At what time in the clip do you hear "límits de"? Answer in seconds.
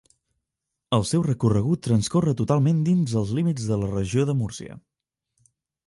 3.41-3.81